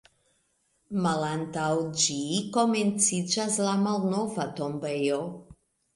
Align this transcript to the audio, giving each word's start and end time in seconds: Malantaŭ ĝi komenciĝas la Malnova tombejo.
Malantaŭ 1.03 1.67
ĝi 2.03 2.17
komenciĝas 2.57 3.59
la 3.67 3.77
Malnova 3.87 4.49
tombejo. 4.61 5.25